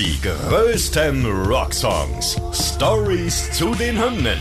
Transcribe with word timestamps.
Die 0.00 0.18
größten 0.22 1.26
Rocksongs. 1.26 2.40
Stories 2.54 3.52
zu 3.52 3.74
den 3.74 4.02
Hymnen. 4.02 4.38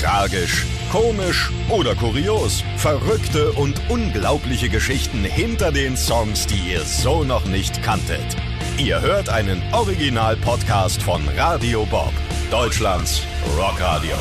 Tragisch, 0.00 0.64
komisch 0.92 1.50
oder 1.68 1.96
kurios. 1.96 2.62
Verrückte 2.76 3.50
und 3.54 3.74
unglaubliche 3.88 4.68
Geschichten 4.68 5.24
hinter 5.24 5.72
den 5.72 5.96
Songs, 5.96 6.46
die 6.46 6.70
ihr 6.70 6.82
so 6.82 7.24
noch 7.24 7.44
nicht 7.46 7.82
kanntet. 7.82 8.36
Ihr 8.78 9.00
hört 9.00 9.28
einen 9.30 9.60
Original-Podcast 9.72 11.02
von 11.02 11.22
Radio 11.36 11.84
Bob, 11.86 12.12
Deutschlands 12.52 13.20
Rockradio. 13.58 14.14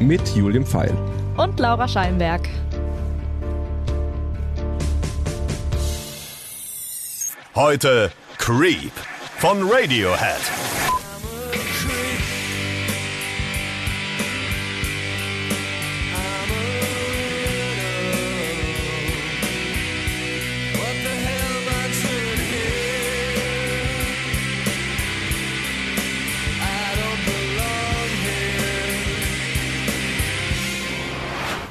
Mit 0.00 0.20
Julian 0.36 0.66
Pfeil. 0.66 0.94
Und 1.38 1.58
Laura 1.58 1.88
Scheinberg. 1.88 2.46
Heute 7.54 8.10
Creep 8.44 8.92
von 9.38 9.62
Radiohead. 9.62 10.83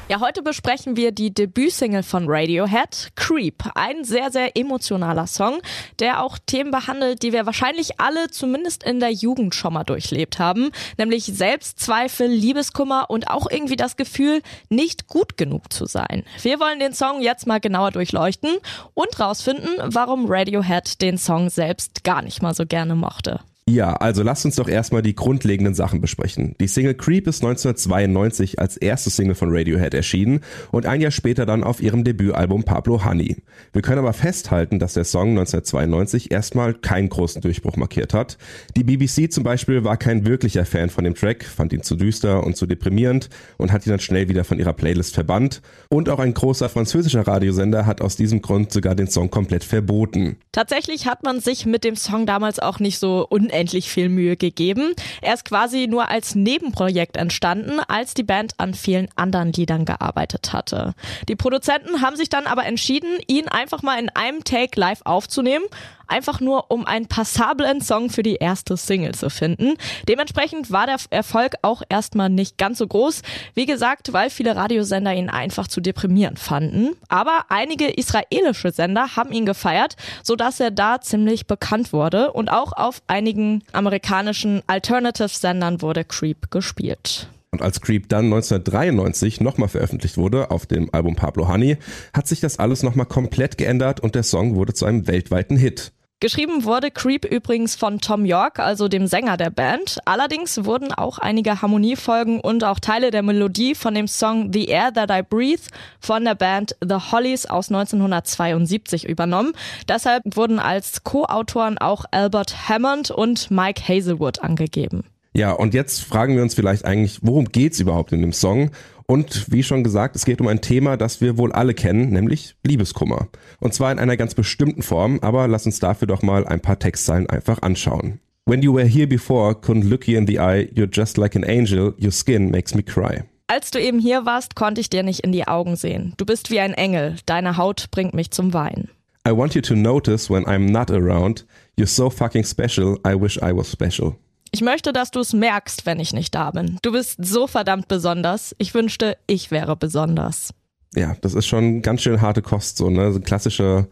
Ja, 0.06 0.20
heute 0.20 0.42
besprechen 0.42 0.96
wir 0.98 1.12
die 1.12 1.32
Debütsingle 1.32 2.02
von 2.02 2.26
Radiohead, 2.28 3.12
Creep. 3.16 3.64
Ein 3.74 4.04
sehr, 4.04 4.30
sehr 4.30 4.54
emotionaler 4.54 5.26
Song, 5.26 5.62
der 5.98 6.22
auch 6.22 6.36
Themen 6.44 6.70
behandelt, 6.70 7.22
die 7.22 7.32
wir 7.32 7.46
wahrscheinlich 7.46 7.98
alle 7.98 8.30
zumindest 8.30 8.84
in 8.84 9.00
der 9.00 9.10
Jugend 9.10 9.54
schon 9.54 9.72
mal 9.72 9.82
durchlebt 9.82 10.38
haben. 10.38 10.72
Nämlich 10.98 11.24
Selbstzweifel, 11.24 12.26
Liebeskummer 12.26 13.06
und 13.08 13.30
auch 13.30 13.50
irgendwie 13.50 13.76
das 13.76 13.96
Gefühl, 13.96 14.42
nicht 14.68 15.08
gut 15.08 15.38
genug 15.38 15.72
zu 15.72 15.86
sein. 15.86 16.22
Wir 16.42 16.60
wollen 16.60 16.80
den 16.80 16.92
Song 16.92 17.22
jetzt 17.22 17.46
mal 17.46 17.58
genauer 17.58 17.92
durchleuchten 17.92 18.58
und 18.92 19.18
rausfinden, 19.18 19.70
warum 19.84 20.26
Radiohead 20.28 21.00
den 21.00 21.16
Song 21.16 21.48
selbst 21.48 22.04
gar 22.04 22.20
nicht 22.20 22.42
mal 22.42 22.54
so 22.54 22.66
gerne 22.66 22.94
mochte. 22.94 23.40
Ja, 23.66 23.94
also 23.94 24.22
lasst 24.22 24.44
uns 24.44 24.56
doch 24.56 24.68
erstmal 24.68 25.00
die 25.00 25.14
grundlegenden 25.14 25.74
Sachen 25.74 26.02
besprechen. 26.02 26.54
Die 26.60 26.66
Single 26.66 26.92
Creep 26.92 27.26
ist 27.26 27.42
1992 27.42 28.58
als 28.58 28.76
erste 28.76 29.08
Single 29.08 29.34
von 29.34 29.48
Radiohead 29.50 29.94
erschienen 29.94 30.40
und 30.70 30.84
ein 30.84 31.00
Jahr 31.00 31.10
später 31.10 31.46
dann 31.46 31.64
auf 31.64 31.80
ihrem 31.80 32.04
Debütalbum 32.04 32.64
Pablo 32.64 33.06
Honey. 33.06 33.38
Wir 33.72 33.80
können 33.80 34.00
aber 34.00 34.12
festhalten, 34.12 34.78
dass 34.78 34.92
der 34.92 35.04
Song 35.04 35.30
1992 35.30 36.30
erstmal 36.30 36.74
keinen 36.74 37.08
großen 37.08 37.40
Durchbruch 37.40 37.78
markiert 37.78 38.12
hat. 38.12 38.36
Die 38.76 38.84
BBC 38.84 39.32
zum 39.32 39.44
Beispiel 39.44 39.82
war 39.82 39.96
kein 39.96 40.26
wirklicher 40.26 40.66
Fan 40.66 40.90
von 40.90 41.04
dem 41.04 41.14
Track, 41.14 41.42
fand 41.44 41.72
ihn 41.72 41.82
zu 41.82 41.96
düster 41.96 42.44
und 42.44 42.58
zu 42.58 42.66
deprimierend 42.66 43.30
und 43.56 43.72
hat 43.72 43.86
ihn 43.86 43.90
dann 43.90 44.00
schnell 44.00 44.28
wieder 44.28 44.44
von 44.44 44.58
ihrer 44.58 44.74
Playlist 44.74 45.14
verbannt. 45.14 45.62
Und 45.88 46.10
auch 46.10 46.18
ein 46.18 46.34
großer 46.34 46.68
französischer 46.68 47.26
Radiosender 47.26 47.86
hat 47.86 48.02
aus 48.02 48.16
diesem 48.16 48.42
Grund 48.42 48.72
sogar 48.72 48.94
den 48.94 49.08
Song 49.08 49.30
komplett 49.30 49.64
verboten. 49.64 50.36
Tatsächlich 50.52 51.06
hat 51.06 51.22
man 51.22 51.40
sich 51.40 51.64
mit 51.64 51.82
dem 51.82 51.96
Song 51.96 52.26
damals 52.26 52.58
auch 52.58 52.78
nicht 52.78 52.98
so 52.98 53.26
unendlich 53.54 53.88
viel 53.88 54.08
Mühe 54.08 54.36
gegeben. 54.36 54.94
Er 55.22 55.34
ist 55.34 55.44
quasi 55.44 55.86
nur 55.86 56.08
als 56.08 56.34
Nebenprojekt 56.34 57.16
entstanden, 57.16 57.78
als 57.86 58.12
die 58.12 58.24
Band 58.24 58.54
an 58.58 58.74
vielen 58.74 59.08
anderen 59.14 59.52
Liedern 59.52 59.84
gearbeitet 59.84 60.52
hatte. 60.52 60.94
Die 61.28 61.36
Produzenten 61.36 62.02
haben 62.02 62.16
sich 62.16 62.28
dann 62.28 62.46
aber 62.46 62.66
entschieden, 62.66 63.18
ihn 63.28 63.48
einfach 63.48 63.82
mal 63.82 63.98
in 63.98 64.10
einem 64.10 64.42
Take 64.42 64.78
live 64.78 65.02
aufzunehmen, 65.04 65.64
einfach 66.06 66.40
nur 66.40 66.70
um 66.70 66.86
einen 66.86 67.06
passablen 67.06 67.80
Song 67.80 68.10
für 68.10 68.22
die 68.22 68.36
erste 68.36 68.76
Single 68.76 69.14
zu 69.14 69.30
finden. 69.30 69.74
Dementsprechend 70.08 70.70
war 70.70 70.86
der 70.86 70.96
Erfolg 71.10 71.54
auch 71.62 71.82
erstmal 71.88 72.30
nicht 72.30 72.58
ganz 72.58 72.78
so 72.78 72.86
groß. 72.86 73.22
Wie 73.54 73.66
gesagt, 73.66 74.12
weil 74.12 74.30
viele 74.30 74.56
Radiosender 74.56 75.14
ihn 75.14 75.30
einfach 75.30 75.68
zu 75.68 75.80
deprimierend 75.80 76.38
fanden. 76.38 76.90
Aber 77.08 77.46
einige 77.48 77.88
israelische 77.88 78.70
Sender 78.70 79.16
haben 79.16 79.32
ihn 79.32 79.46
gefeiert, 79.46 79.96
sodass 80.22 80.60
er 80.60 80.70
da 80.70 81.00
ziemlich 81.00 81.46
bekannt 81.46 81.92
wurde 81.92 82.32
und 82.32 82.48
auch 82.50 82.72
auf 82.72 83.02
einigen 83.06 83.43
amerikanischen 83.72 84.62
Alternative-Sendern 84.66 85.82
wurde 85.82 86.04
Creep 86.04 86.50
gespielt. 86.50 87.28
Und 87.50 87.62
als 87.62 87.80
Creep 87.80 88.08
dann 88.08 88.24
1993 88.24 89.40
nochmal 89.40 89.68
veröffentlicht 89.68 90.16
wurde 90.16 90.50
auf 90.50 90.66
dem 90.66 90.92
Album 90.92 91.14
Pablo 91.14 91.46
Honey, 91.46 91.76
hat 92.12 92.26
sich 92.26 92.40
das 92.40 92.58
alles 92.58 92.82
nochmal 92.82 93.06
komplett 93.06 93.58
geändert 93.58 94.00
und 94.00 94.16
der 94.16 94.24
Song 94.24 94.56
wurde 94.56 94.74
zu 94.74 94.86
einem 94.86 95.06
weltweiten 95.06 95.56
Hit. 95.56 95.92
Geschrieben 96.20 96.64
wurde 96.64 96.90
Creep 96.90 97.26
übrigens 97.26 97.74
von 97.74 98.00
Tom 98.00 98.24
York, 98.24 98.58
also 98.58 98.88
dem 98.88 99.06
Sänger 99.06 99.36
der 99.36 99.50
Band. 99.50 99.98
Allerdings 100.06 100.64
wurden 100.64 100.92
auch 100.92 101.18
einige 101.18 101.60
Harmoniefolgen 101.60 102.40
und 102.40 102.64
auch 102.64 102.80
Teile 102.80 103.10
der 103.10 103.22
Melodie 103.22 103.74
von 103.74 103.94
dem 103.94 104.08
Song 104.08 104.50
The 104.52 104.66
Air 104.66 104.94
That 104.94 105.10
I 105.10 105.22
Breathe 105.22 105.64
von 106.00 106.24
der 106.24 106.34
Band 106.34 106.76
The 106.82 107.12
Hollies 107.12 107.46
aus 107.46 107.68
1972 107.68 109.06
übernommen. 109.06 109.52
Deshalb 109.86 110.22
wurden 110.34 110.58
als 110.58 111.04
Co-Autoren 111.04 111.76
auch 111.78 112.06
Albert 112.10 112.68
Hammond 112.70 113.10
und 113.10 113.50
Mike 113.50 113.82
Hazelwood 113.86 114.40
angegeben. 114.40 115.04
Ja, 115.36 115.50
und 115.50 115.74
jetzt 115.74 116.04
fragen 116.04 116.36
wir 116.36 116.42
uns 116.42 116.54
vielleicht 116.54 116.84
eigentlich, 116.84 117.18
worum 117.22 117.46
geht's 117.46 117.80
überhaupt 117.80 118.12
in 118.12 118.20
dem 118.20 118.32
Song? 118.32 118.70
Und 119.06 119.50
wie 119.50 119.64
schon 119.64 119.82
gesagt, 119.82 120.14
es 120.16 120.24
geht 120.24 120.40
um 120.40 120.46
ein 120.46 120.60
Thema, 120.60 120.96
das 120.96 121.20
wir 121.20 121.36
wohl 121.36 121.52
alle 121.52 121.74
kennen, 121.74 122.10
nämlich 122.10 122.54
Liebeskummer. 122.62 123.28
Und 123.60 123.74
zwar 123.74 123.90
in 123.90 123.98
einer 123.98 124.16
ganz 124.16 124.34
bestimmten 124.34 124.82
Form, 124.82 125.18
aber 125.22 125.48
lass 125.48 125.66
uns 125.66 125.80
dafür 125.80 126.06
doch 126.06 126.22
mal 126.22 126.46
ein 126.46 126.60
paar 126.60 126.78
Textzeilen 126.78 127.28
einfach 127.28 127.60
anschauen. 127.62 128.20
When 128.46 128.62
you 128.62 128.72
were 128.74 128.86
here 128.86 129.06
before, 129.06 129.54
couldn't 129.54 129.88
look 129.88 130.06
you 130.06 130.16
in 130.16 130.26
the 130.26 130.38
eye, 130.38 130.70
you're 130.74 130.88
just 130.90 131.16
like 131.16 131.34
an 131.34 131.44
angel, 131.44 131.94
your 132.00 132.12
skin 132.12 132.50
makes 132.50 132.74
me 132.74 132.82
cry. 132.82 133.24
Als 133.46 133.70
du 133.70 133.80
eben 133.80 133.98
hier 133.98 134.24
warst, 134.24 134.54
konnte 134.54 134.80
ich 134.80 134.88
dir 134.88 135.02
nicht 135.02 135.20
in 135.20 135.32
die 135.32 135.48
Augen 135.48 135.76
sehen. 135.76 136.14
Du 136.16 136.24
bist 136.24 136.50
wie 136.50 136.60
ein 136.60 136.74
Engel, 136.74 137.16
deine 137.26 137.56
Haut 137.56 137.90
bringt 137.90 138.14
mich 138.14 138.30
zum 138.30 138.54
Weinen. 138.54 138.88
I 139.26 139.32
want 139.32 139.54
you 139.54 139.62
to 139.62 139.74
notice 139.74 140.30
when 140.30 140.44
I'm 140.44 140.70
not 140.70 140.90
around, 140.90 141.44
you're 141.78 141.86
so 141.86 142.08
fucking 142.08 142.44
special, 142.44 142.98
I 143.06 143.14
wish 143.20 143.38
I 143.38 143.52
was 143.52 143.70
special. 143.70 144.16
Ich 144.54 144.60
möchte, 144.60 144.92
dass 144.92 145.10
du 145.10 145.18
es 145.18 145.32
merkst, 145.32 145.84
wenn 145.84 145.98
ich 145.98 146.12
nicht 146.12 146.32
da 146.32 146.52
bin. 146.52 146.78
Du 146.82 146.92
bist 146.92 147.16
so 147.20 147.48
verdammt 147.48 147.88
besonders. 147.88 148.54
Ich 148.58 148.72
wünschte, 148.72 149.16
ich 149.26 149.50
wäre 149.50 149.74
besonders. 149.74 150.54
Ja, 150.94 151.16
das 151.22 151.34
ist 151.34 151.48
schon 151.48 151.82
ganz 151.82 152.02
schön 152.02 152.20
harte 152.20 152.40
Kost, 152.40 152.76
so, 152.76 152.88
ne? 152.88 153.10
So 153.10 153.18
klassische, 153.18 153.88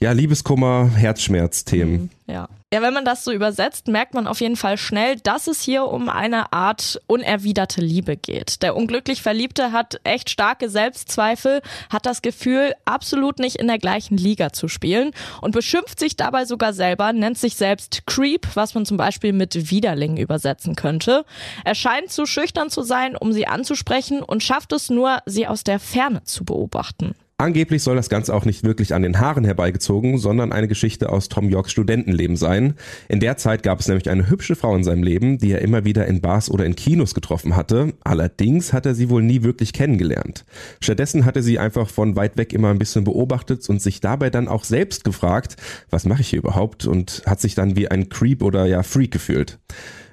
ja, 0.00 0.10
Liebeskummer, 0.10 0.90
Herzschmerz-Themen. 0.96 2.10
Ja. 2.30 2.48
Ja, 2.72 2.82
wenn 2.82 2.94
man 2.94 3.04
das 3.04 3.24
so 3.24 3.32
übersetzt, 3.32 3.88
merkt 3.88 4.14
man 4.14 4.28
auf 4.28 4.40
jeden 4.40 4.54
Fall 4.54 4.78
schnell, 4.78 5.16
dass 5.16 5.48
es 5.48 5.60
hier 5.60 5.86
um 5.86 6.08
eine 6.08 6.52
Art 6.52 7.00
unerwiderte 7.08 7.80
Liebe 7.80 8.16
geht. 8.16 8.62
Der 8.62 8.76
unglücklich 8.76 9.22
Verliebte 9.22 9.72
hat 9.72 10.00
echt 10.04 10.30
starke 10.30 10.70
Selbstzweifel, 10.70 11.62
hat 11.90 12.06
das 12.06 12.22
Gefühl, 12.22 12.74
absolut 12.84 13.40
nicht 13.40 13.56
in 13.56 13.66
der 13.66 13.78
gleichen 13.78 14.16
Liga 14.16 14.52
zu 14.52 14.68
spielen 14.68 15.10
und 15.40 15.50
beschimpft 15.50 15.98
sich 15.98 16.14
dabei 16.14 16.44
sogar 16.44 16.72
selber, 16.72 17.12
nennt 17.12 17.38
sich 17.38 17.56
selbst 17.56 18.06
Creep, 18.06 18.46
was 18.54 18.74
man 18.74 18.86
zum 18.86 18.96
Beispiel 18.96 19.32
mit 19.32 19.72
Widerling 19.72 20.16
übersetzen 20.16 20.76
könnte. 20.76 21.24
Er 21.64 21.74
scheint 21.74 22.12
zu 22.12 22.24
schüchtern 22.24 22.70
zu 22.70 22.82
sein, 22.82 23.16
um 23.16 23.32
sie 23.32 23.48
anzusprechen 23.48 24.22
und 24.22 24.44
schafft 24.44 24.72
es 24.72 24.90
nur, 24.90 25.18
sie 25.26 25.48
aus 25.48 25.64
der 25.64 25.80
Ferne 25.80 26.22
zu 26.22 26.44
beobachten. 26.44 27.16
Angeblich 27.40 27.82
soll 27.82 27.96
das 27.96 28.10
Ganze 28.10 28.34
auch 28.34 28.44
nicht 28.44 28.64
wirklich 28.64 28.92
an 28.92 29.00
den 29.00 29.18
Haaren 29.18 29.44
herbeigezogen, 29.44 30.18
sondern 30.18 30.52
eine 30.52 30.68
Geschichte 30.68 31.08
aus 31.08 31.30
Tom 31.30 31.48
Yorks 31.48 31.72
Studentenleben 31.72 32.36
sein. 32.36 32.74
In 33.08 33.18
der 33.18 33.38
Zeit 33.38 33.62
gab 33.62 33.80
es 33.80 33.88
nämlich 33.88 34.10
eine 34.10 34.28
hübsche 34.28 34.56
Frau 34.56 34.76
in 34.76 34.84
seinem 34.84 35.02
Leben, 35.02 35.38
die 35.38 35.52
er 35.52 35.62
immer 35.62 35.86
wieder 35.86 36.06
in 36.06 36.20
Bars 36.20 36.50
oder 36.50 36.66
in 36.66 36.76
Kinos 36.76 37.14
getroffen 37.14 37.56
hatte. 37.56 37.94
Allerdings 38.04 38.74
hat 38.74 38.84
er 38.84 38.94
sie 38.94 39.08
wohl 39.08 39.22
nie 39.22 39.42
wirklich 39.42 39.72
kennengelernt. 39.72 40.44
Stattdessen 40.82 41.24
hat 41.24 41.34
er 41.34 41.42
sie 41.42 41.58
einfach 41.58 41.88
von 41.88 42.14
weit 42.14 42.36
weg 42.36 42.52
immer 42.52 42.68
ein 42.68 42.78
bisschen 42.78 43.04
beobachtet 43.04 43.66
und 43.70 43.80
sich 43.80 44.02
dabei 44.02 44.28
dann 44.28 44.46
auch 44.46 44.64
selbst 44.64 45.04
gefragt, 45.04 45.56
was 45.88 46.04
mache 46.04 46.20
ich 46.20 46.28
hier 46.28 46.40
überhaupt? 46.40 46.84
Und 46.84 47.22
hat 47.24 47.40
sich 47.40 47.54
dann 47.54 47.74
wie 47.74 47.90
ein 47.90 48.10
Creep 48.10 48.42
oder 48.42 48.66
ja 48.66 48.82
Freak 48.82 49.12
gefühlt. 49.12 49.58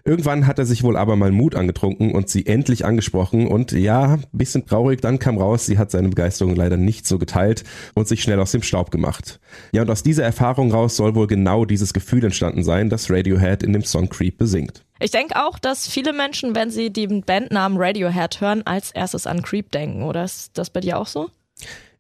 Irgendwann 0.08 0.48
hat 0.48 0.58
er 0.58 0.66
sich 0.66 0.84
wohl 0.84 0.96
aber 0.96 1.18
mal 1.18 1.34
Mut 1.34 1.54
angetrunken 1.54 2.14
und 2.14 2.30
sie 2.30 2.46
endlich 2.46 2.86
angesprochen 2.86 3.46
und 3.46 3.74
ja, 3.74 4.20
bisschen 4.32 4.66
traurig, 4.66 5.02
dann 5.02 5.20
kam 5.20 5.38
raus, 5.38 5.66
sie 5.66 5.78
hat 5.78 5.92
seine 5.92 6.08
Begeisterung 6.08 6.56
leider 6.56 6.78
nicht 6.78 7.06
so 7.06 7.20
geteilt 7.20 7.66
und 7.94 8.08
sich 8.08 8.24
schnell 8.24 8.40
aus 8.40 8.54
dem 8.54 8.64
Staub 8.64 8.90
gemacht. 8.90 9.42
Ja, 9.74 9.82
und 9.82 9.90
aus 9.90 10.04
dieser 10.04 10.24
Erfahrung 10.24 10.72
raus 10.72 10.96
soll 10.96 11.14
wohl 11.14 11.28
genau 11.28 11.66
dieses 11.66 11.92
Gefühl 11.92 12.24
entstanden 12.24 12.64
sein, 12.64 12.90
das 12.90 13.12
Radiohead 13.12 13.64
in 13.64 13.74
dem 13.74 13.84
Song 13.84 14.08
Creep 14.08 14.38
besingt. 14.38 14.86
Ich 15.02 15.12
denke 15.12 15.46
auch, 15.46 15.60
dass 15.60 15.90
viele 15.90 16.14
Menschen, 16.14 16.56
wenn 16.56 16.72
sie 16.72 16.90
den 16.90 17.24
Bandnamen 17.24 17.78
Radiohead 17.78 18.40
hören, 18.40 18.66
als 18.66 18.92
erstes 18.92 19.28
an 19.28 19.42
Creep 19.42 19.72
denken. 19.74 20.04
Oder 20.04 20.24
ist 20.24 20.58
das 20.58 20.70
bei 20.70 20.80
dir 20.80 21.00
auch 21.00 21.08
so? 21.08 21.30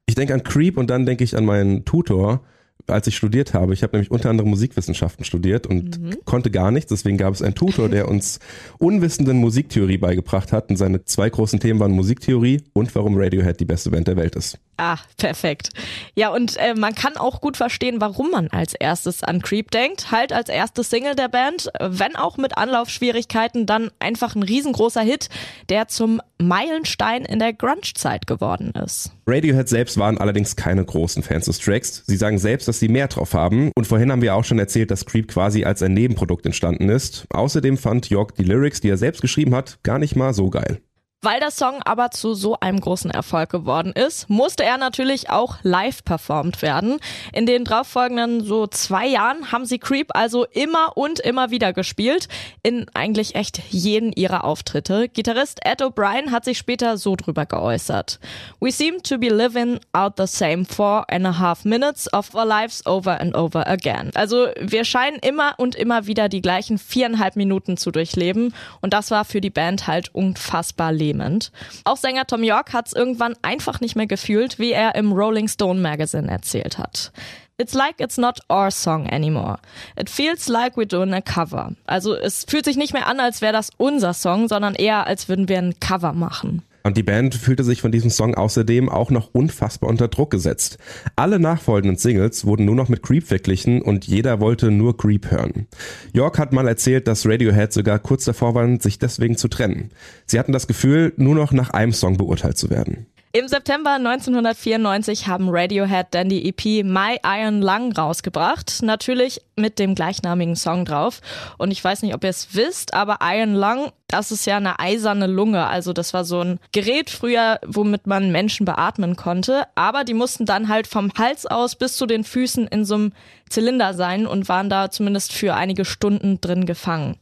Ich 0.06 0.15
denke 0.15 0.33
an 0.33 0.44
Creep 0.44 0.77
und 0.77 0.89
dann 0.89 1.06
denke 1.06 1.25
ich 1.25 1.36
an 1.36 1.44
meinen 1.44 1.83
Tutor, 1.83 2.39
als 2.88 3.07
ich 3.07 3.16
studiert 3.16 3.54
habe. 3.54 3.74
Ich 3.74 3.84
habe 3.84 3.95
nämlich 3.95 4.12
unter 4.12 4.30
anderem 4.30 4.50
Musikwissenschaften 4.50 5.25
studiert 5.25 5.68
und 5.68 6.01
mhm. 6.01 6.18
konnte 6.25 6.51
gar 6.51 6.72
nichts. 6.72 6.89
Deswegen 6.89 7.18
gab 7.18 7.34
es 7.34 7.42
einen 7.42 7.56
Tutor, 7.56 7.89
der 7.89 8.07
uns 8.07 8.39
unwissenden 8.80 9.38
Musiktheorie 9.38 9.98
beigebracht 9.98 10.51
hat. 10.51 10.69
Und 10.69 10.78
seine 10.78 11.04
zwei 11.06 11.30
großen 11.30 11.60
Themen 11.60 11.80
waren 11.80 11.92
Musiktheorie 11.92 12.62
und 12.74 12.94
warum 12.95 13.16
Radiohead 13.18 13.60
die 13.60 13.66
beste 13.66 13.92
Band 13.92 14.07
der 14.07 14.16
Welt 14.18 14.36
ist. 14.36 14.60
Ah, 14.77 14.97
perfekt. 15.18 15.69
Ja, 16.15 16.29
und 16.29 16.56
äh, 16.57 16.75
man 16.75 16.94
kann 16.94 17.18
auch 17.18 17.41
gut 17.41 17.57
verstehen, 17.57 18.00
warum 18.00 18.29
man 18.29 18.47
als 18.50 18.75
erstes 18.75 19.24
an 19.24 19.41
Creep 19.41 19.71
denkt. 19.71 20.12
Halt 20.12 20.31
als 20.31 20.50
erstes 20.50 20.91
Single 20.91 21.15
der 21.15 21.29
Band, 21.29 21.71
wenn 21.79 22.15
auch 22.15 22.38
mit 22.38 22.57
Anlaufschwierigkeiten, 22.57 23.65
dann 23.65 23.89
einfach 24.00 24.35
ein 24.35 24.44
riesengroßer 24.44 25.01
Hit, 25.01 25.29
der 25.69 25.88
zum 25.88 26.21
Meilenstein 26.39 27.25
in 27.25 27.39
der 27.39 27.53
Grunge-Zeit 27.53 28.27
geworden 28.27 28.71
ist. 28.85 29.12
Radiohead 29.25 29.68
selbst 29.68 29.97
waren 29.97 30.19
allerdings 30.19 30.56
keine 30.56 30.85
großen 30.85 31.24
Fans 31.24 31.45
des 31.45 31.57
Tracks. 31.57 32.03
Sie 32.06 32.18
sagen 32.18 32.38
selbst, 32.38 32.68
dass 32.68 32.79
sie 32.79 32.88
mehr 32.88 33.07
drauf 33.07 33.33
haben. 33.33 33.71
Und 33.75 33.88
vorhin 33.88 34.12
haben 34.12 34.21
wir 34.21 34.35
auch 34.35 34.44
schon 34.44 34.59
erzählt, 34.59 34.91
dass 34.91 35.07
Creep 35.07 35.27
quasi 35.27 35.63
als 35.63 35.81
ein 35.81 35.95
Nebenprodukt 35.95 36.45
entstanden 36.45 36.89
ist. 36.89 37.25
Außerdem 37.31 37.77
fand 37.77 38.09
York 38.12 38.35
die 38.35 38.44
Lyrics, 38.44 38.79
die 38.81 38.89
er 38.89 38.97
selbst 38.97 39.21
geschrieben 39.21 39.56
hat, 39.56 39.79
gar 39.81 39.97
nicht 39.97 40.15
mal 40.15 40.35
so 40.35 40.51
geil. 40.51 40.81
Weil 41.23 41.39
der 41.39 41.49
Song 41.49 41.81
aber 41.83 42.11
zu 42.11 42.35
so 42.35 42.59
einem 42.59 42.79
großen 42.79 43.09
Erfolg 43.09 43.49
geworden 43.49 43.91
ist, 43.91 44.29
musste 44.29 44.63
er 44.63 44.77
natürlich 44.77 45.31
auch 45.31 45.57
live 45.63 46.05
performt 46.05 46.61
werden. 46.61 46.99
In 47.33 47.47
den 47.47 47.63
darauffolgenden 47.63 48.43
so 48.43 48.67
zwei 48.67 49.07
Jahren 49.07 49.51
haben 49.51 49.65
sie 49.65 49.79
Creep 49.79 50.15
also 50.15 50.45
immer 50.45 50.95
und 50.95 51.19
immer 51.19 51.49
wieder 51.49 51.73
gespielt, 51.73 52.27
in 52.61 52.85
eigentlich 52.93 53.33
echt 53.33 53.63
jeden 53.71 54.11
ihrer 54.11 54.43
Auftritte. 54.43 55.09
Gitarrist 55.09 55.59
Ed 55.65 55.81
O'Brien 55.81 56.29
hat 56.29 56.45
sich 56.45 56.59
später 56.59 56.97
so 56.97 57.15
drüber 57.15 57.47
geäußert. 57.47 58.19
We 58.59 58.71
seem 58.71 59.01
to 59.01 59.17
be 59.17 59.29
living 59.29 59.79
out 59.93 60.13
the 60.17 60.27
same 60.27 60.65
four 60.65 61.03
and 61.09 61.25
a 61.25 61.39
half 61.39 61.65
minutes 61.65 62.13
of 62.13 62.35
our 62.35 62.45
lives 62.45 62.85
over 62.85 63.19
and 63.19 63.35
over 63.35 63.65
again. 63.65 64.11
Also 64.13 64.49
wir 64.61 64.85
scheinen 64.85 65.17
immer 65.17 65.55
und 65.57 65.73
immer 65.73 66.05
wieder 66.05 66.29
die 66.29 66.43
gleichen 66.43 66.77
viereinhalb 66.77 67.35
Minuten 67.35 67.75
zu 67.75 67.89
durchleben 67.89 68.53
und 68.81 68.93
das 68.93 69.09
war 69.09 69.25
für 69.25 69.41
die 69.41 69.49
Band 69.49 69.87
halt 69.87 70.13
unfassbar 70.13 70.91
lebend 70.91 71.06
lähmend. 71.07 71.51
Auch 71.83 71.98
Sänger 71.98 72.25
Tom 72.25 72.44
York 72.44 72.74
hat 72.74 72.88
es 72.88 72.94
irgendwann 72.94 73.36
einfach 73.42 73.80
nicht 73.80 73.95
mehr 73.95 74.07
gefühlt, 74.07 74.59
wie 74.59 74.71
er 74.71 74.95
im 74.95 75.12
Rolling 75.12 75.48
Stone 75.48 75.80
Magazine 75.80 76.30
erzählt 76.30 76.77
hat. 76.77 77.12
It's 77.59 77.74
like 77.74 78.00
it's 78.00 78.18
not 78.18 78.39
our 78.51 78.69
song 78.69 79.09
anymore. 79.09 79.57
It 80.00 80.12
feels 80.12 80.48
like 80.48 80.75
we're 80.75 80.86
doing 80.86 81.13
a 81.13 81.21
cover. 81.21 81.71
Also 81.88 82.13
es 82.15 82.45
fühlt 82.48 82.65
sich 82.65 82.77
nicht 82.77 82.94
mehr 82.94 83.07
an, 83.07 83.19
als 83.19 83.42
wäre 83.42 83.54
das 83.54 83.71
unser 83.77 84.13
Song, 84.13 84.48
sondern 84.48 84.75
eher, 84.75 85.07
als 85.07 85.27
würden 85.27 85.50
wir 85.50 85.57
ein 85.57 85.80
Cover 85.80 86.13
machen. 86.13 86.62
Und 86.88 86.95
die 86.95 87.04
Band 87.04 87.36
fühlte 87.36 87.66
sich 87.66 87.81
von 87.81 87.92
diesem 87.92 88.10
Song 88.10 88.34
außerdem 88.34 88.88
auch 88.88 89.12
noch 89.12 89.31
unfassbar 89.34 89.89
unter 89.89 90.07
Druck 90.07 90.31
gesetzt. 90.31 90.78
Alle 91.18 91.38
nachfolgenden 91.38 91.98
Singles 91.98 92.45
wurden 92.45 92.63
nur 92.63 92.75
noch 92.75 92.88
mit 92.88 93.04
Creep 93.04 93.28
verglichen 93.28 93.81
und 93.81 94.07
jeder 94.07 94.39
wollte 94.39 94.72
nur 94.72 94.95
Creep 94.95 95.30
hören. 95.30 95.68
York 96.13 96.39
hat 96.39 96.54
mal 96.54 96.66
erzählt, 96.66 97.10
dass 97.10 97.25
Radiohead 97.25 97.74
sogar 97.74 98.00
kurz 98.00 98.24
davor 98.24 98.56
waren, 98.56 98.80
sich 98.80 99.00
deswegen 99.00 99.36
zu 99.36 99.50
trennen. 99.50 99.89
Sie 100.28 100.39
hatten 100.39 100.54
das 100.54 100.66
Gefühl, 100.66 101.12
nur 101.18 101.36
noch 101.36 101.51
nach 101.51 101.72
einem 101.72 101.92
Song 101.92 102.16
beurteilt 102.16 102.57
zu 102.57 102.69
werden. 102.69 103.07
Im 103.38 103.48
September 103.48 103.92
1994 103.92 105.28
haben 105.28 105.50
Radiohead 105.50 106.07
dann 106.10 106.28
die 106.28 106.50
EP 106.50 106.84
My 106.84 107.19
Iron 107.24 107.62
Lung 107.62 107.92
rausgebracht. 107.92 108.81
Natürlich 108.81 109.42
mit 109.56 109.78
dem 109.78 109.94
gleichnamigen 109.94 110.56
Song 110.56 110.86
drauf. 110.86 111.22
Und 111.60 111.69
ich 111.69 111.84
weiß 111.84 112.01
nicht, 112.01 112.16
ob 112.16 112.24
ihr 112.24 112.31
es 112.31 112.56
wisst, 112.56 112.95
aber 112.95 113.19
Iron 113.22 113.54
Lung, 113.54 113.92
das 114.07 114.31
ist 114.31 114.48
ja 114.48 114.57
eine 114.57 114.80
eiserne 114.80 115.28
Lunge. 115.28 115.68
Also 115.68 115.94
das 115.94 116.16
war 116.16 116.25
so 116.25 116.42
ein 116.42 116.60
Gerät 116.72 117.12
früher, 117.12 117.60
womit 117.63 118.07
man 118.07 118.31
Menschen 118.31 118.66
beatmen 118.66 119.16
konnte. 119.16 119.66
Aber 119.75 120.04
die 120.04 120.16
mussten 120.16 120.48
dann 120.48 120.68
halt 120.68 120.88
vom 120.88 121.12
Hals 121.16 121.45
aus 121.45 121.75
bis 121.75 121.95
zu 121.95 122.07
den 122.07 122.24
Füßen 122.24 122.66
in 122.66 122.86
so 122.86 122.95
einem 122.95 123.13
Zylinder 123.50 123.94
sein 123.94 124.25
und 124.25 124.50
waren 124.50 124.72
da 124.72 124.89
zumindest 124.89 125.31
für 125.31 125.54
einige 125.54 125.86
Stunden 125.86 126.42
drin 126.42 126.66
gefangen. 126.66 127.19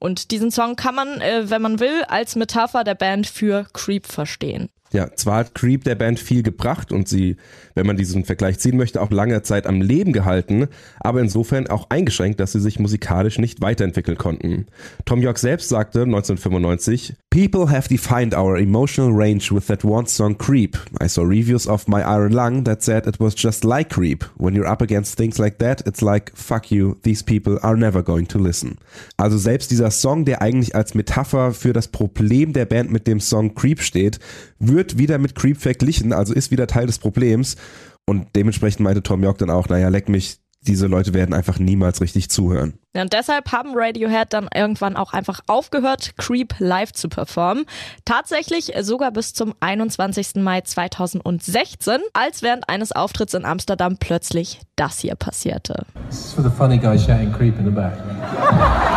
Und 0.00 0.32
diesen 0.32 0.50
Song 0.50 0.74
kann 0.74 0.96
man, 0.96 1.20
äh, 1.20 1.48
wenn 1.50 1.62
man 1.62 1.78
will, 1.78 2.02
als 2.08 2.34
Metapher 2.34 2.82
der 2.82 2.96
Band 2.96 3.28
für 3.28 3.64
Creep 3.72 4.08
verstehen. 4.08 4.68
Ja, 4.92 5.10
zwar 5.14 5.38
hat 5.38 5.54
Creep 5.54 5.84
der 5.84 5.94
Band 5.94 6.20
viel 6.20 6.42
gebracht 6.42 6.92
und 6.92 7.08
sie, 7.08 7.36
wenn 7.74 7.86
man 7.86 7.96
diesen 7.96 8.24
Vergleich 8.24 8.58
ziehen 8.58 8.76
möchte, 8.76 9.00
auch 9.00 9.10
lange 9.10 9.42
Zeit 9.42 9.66
am 9.66 9.80
Leben 9.80 10.12
gehalten, 10.12 10.68
aber 11.00 11.20
insofern 11.20 11.66
auch 11.66 11.88
eingeschränkt, 11.88 12.40
dass 12.40 12.52
sie 12.52 12.60
sich 12.60 12.78
musikalisch 12.78 13.38
nicht 13.38 13.62
weiterentwickeln 13.62 14.18
konnten. 14.18 14.66
Tom 15.06 15.22
York 15.22 15.38
selbst 15.38 15.70
sagte 15.70 16.02
1995, 16.02 17.14
People 17.30 17.70
have 17.70 17.88
defined 17.88 18.34
our 18.34 18.58
emotional 18.58 19.10
range 19.10 19.50
with 19.50 19.66
that 19.68 19.82
one 19.82 20.06
song 20.06 20.36
Creep. 20.36 20.76
I 21.00 21.08
saw 21.08 21.22
reviews 21.22 21.66
of 21.66 21.88
My 21.88 22.02
Iron 22.02 22.32
Lung 22.32 22.64
that 22.64 22.82
said 22.82 23.06
it 23.06 23.18
was 23.18 23.34
just 23.34 23.64
like 23.64 23.88
Creep. 23.88 24.26
When 24.36 24.54
you're 24.54 24.70
up 24.70 24.82
against 24.82 25.16
things 25.16 25.38
like 25.38 25.56
that, 25.58 25.86
it's 25.86 26.02
like, 26.02 26.36
fuck 26.36 26.70
you, 26.70 26.98
these 27.04 27.22
people 27.22 27.58
are 27.62 27.76
never 27.78 28.02
going 28.02 28.26
to 28.28 28.38
listen. 28.38 28.76
Also 29.16 29.38
selbst 29.38 29.70
dieser 29.70 29.90
Song, 29.90 30.26
der 30.26 30.42
eigentlich 30.42 30.74
als 30.74 30.94
Metapher 30.94 31.54
für 31.54 31.72
das 31.72 31.88
Problem 31.88 32.52
der 32.52 32.66
Band 32.66 32.92
mit 32.92 33.06
dem 33.06 33.20
Song 33.20 33.54
Creep 33.54 33.80
steht, 33.80 34.18
wird 34.82 34.98
wieder 34.98 35.18
mit 35.18 35.36
Creep 35.36 35.58
verglichen, 35.58 36.12
also 36.12 36.34
ist 36.34 36.50
wieder 36.50 36.66
Teil 36.66 36.86
des 36.86 36.98
Problems. 36.98 37.56
Und 38.04 38.26
dementsprechend 38.34 38.80
meinte 38.80 39.02
Tom 39.02 39.22
York 39.22 39.38
dann 39.38 39.50
auch, 39.50 39.68
naja, 39.68 39.88
leck 39.88 40.08
mich, 40.08 40.38
diese 40.62 40.88
Leute 40.88 41.14
werden 41.14 41.34
einfach 41.34 41.60
niemals 41.60 42.00
richtig 42.00 42.30
zuhören. 42.30 42.74
Ja, 42.96 43.02
und 43.02 43.12
deshalb 43.12 43.52
haben 43.52 43.70
Radiohead 43.74 44.32
dann 44.32 44.48
irgendwann 44.52 44.96
auch 44.96 45.12
einfach 45.12 45.40
aufgehört, 45.46 46.16
Creep 46.16 46.54
live 46.58 46.92
zu 46.92 47.08
performen. 47.08 47.64
Tatsächlich 48.04 48.72
sogar 48.80 49.12
bis 49.12 49.34
zum 49.34 49.54
21. 49.60 50.36
Mai 50.36 50.62
2016, 50.62 51.98
als 52.12 52.42
während 52.42 52.68
eines 52.68 52.90
Auftritts 52.90 53.34
in 53.34 53.44
Amsterdam 53.44 53.98
plötzlich 53.98 54.60
das 54.74 54.98
hier 54.98 55.14
passierte. 55.14 55.86
This 56.08 56.26
is 56.26 56.32
for 56.32 56.42
the 56.42 56.50
funny 56.50 56.78
guy 56.78 56.98
shouting 56.98 57.32
Creep 57.32 57.56
in 57.58 57.66
the 57.66 57.70
back. 57.70 57.94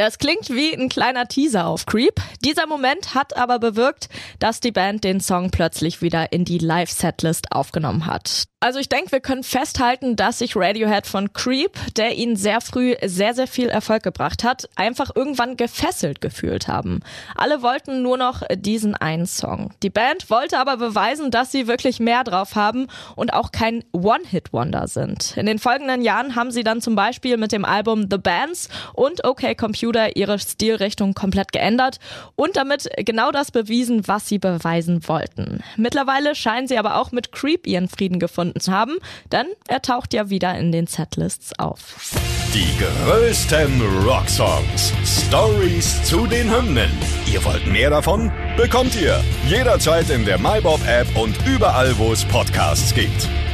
Das 0.00 0.16
klingt 0.16 0.48
wie 0.48 0.72
ein 0.72 0.88
kleiner 0.88 1.28
Teaser 1.28 1.66
auf 1.66 1.84
Creep. 1.84 2.22
Dieser 2.42 2.66
Moment 2.66 3.14
hat 3.14 3.36
aber 3.36 3.58
bewirkt, 3.58 4.08
dass 4.38 4.60
die 4.60 4.72
Band 4.72 5.04
den 5.04 5.20
Song 5.20 5.50
plötzlich 5.50 6.00
wieder 6.00 6.32
in 6.32 6.46
die 6.46 6.56
Live-Setlist 6.56 7.52
aufgenommen 7.52 8.06
hat. 8.06 8.44
Also 8.62 8.78
ich 8.78 8.90
denke, 8.90 9.12
wir 9.12 9.20
können 9.20 9.42
festhalten, 9.42 10.16
dass 10.16 10.40
sich 10.40 10.54
Radiohead 10.54 11.06
von 11.06 11.32
Creep, 11.32 11.78
der 11.96 12.16
ihnen 12.16 12.36
sehr 12.36 12.60
früh 12.60 12.94
sehr, 13.02 13.32
sehr 13.32 13.46
viel 13.46 13.68
Erfolg 13.68 14.02
gebracht 14.02 14.44
hat, 14.44 14.68
einfach 14.76 15.10
irgendwann 15.14 15.56
gefesselt 15.56 16.20
gefühlt 16.20 16.68
haben. 16.68 17.00
Alle 17.34 17.62
wollten 17.62 18.02
nur 18.02 18.18
noch 18.18 18.42
diesen 18.54 18.94
einen 18.94 19.24
Song. 19.24 19.72
Die 19.82 19.88
Band 19.88 20.28
wollte 20.28 20.58
aber 20.58 20.76
beweisen, 20.76 21.30
dass 21.30 21.52
sie 21.52 21.68
wirklich 21.68 22.00
mehr 22.00 22.22
drauf 22.22 22.54
haben 22.54 22.88
und 23.16 23.32
auch 23.32 23.50
kein 23.50 23.82
One-Hit-Wonder 23.92 24.88
sind. 24.88 25.38
In 25.38 25.46
den 25.46 25.58
folgenden 25.58 26.02
Jahren 26.02 26.36
haben 26.36 26.50
sie 26.50 26.62
dann 26.62 26.82
zum 26.82 26.94
Beispiel 26.94 27.38
mit 27.38 27.52
dem 27.52 27.64
Album 27.64 28.08
The 28.10 28.18
Bands 28.18 28.68
und 28.92 29.24
OK 29.24 29.56
Computer 29.56 30.16
ihre 30.16 30.38
Stilrichtung 30.38 31.14
komplett 31.14 31.52
geändert 31.52 31.98
und 32.40 32.56
damit 32.56 32.88
genau 32.96 33.32
das 33.32 33.50
bewiesen, 33.50 34.08
was 34.08 34.26
sie 34.26 34.38
beweisen 34.38 35.06
wollten. 35.06 35.62
Mittlerweile 35.76 36.34
scheinen 36.34 36.66
sie 36.68 36.78
aber 36.78 36.96
auch 36.96 37.12
mit 37.12 37.32
Creep 37.32 37.66
ihren 37.66 37.86
Frieden 37.86 38.18
gefunden 38.18 38.60
zu 38.60 38.72
haben, 38.72 38.96
denn 39.30 39.44
er 39.68 39.82
taucht 39.82 40.14
ja 40.14 40.30
wieder 40.30 40.56
in 40.56 40.72
den 40.72 40.86
Setlists 40.86 41.58
auf. 41.58 42.14
Die 42.54 42.66
größten 42.78 43.82
Rocksongs. 44.06 44.94
Stories 45.04 46.02
zu 46.04 46.26
den 46.26 46.50
Hymnen. 46.50 46.90
Ihr 47.30 47.44
wollt 47.44 47.66
mehr 47.66 47.90
davon? 47.90 48.32
Bekommt 48.56 48.98
ihr 48.98 49.22
jederzeit 49.46 50.08
in 50.08 50.24
der 50.24 50.38
MyBob-App 50.38 51.14
und 51.16 51.36
überall, 51.46 51.96
wo 51.98 52.10
es 52.10 52.24
Podcasts 52.24 52.94
gibt. 52.94 53.28